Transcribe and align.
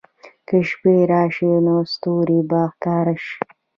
که 0.47 0.57
شپې 0.69 0.95
راشي، 1.11 1.51
نو 1.65 1.75
ستوري 1.93 2.39
به 2.49 2.61
ښکاره 2.73 3.15
شي. 3.25 3.37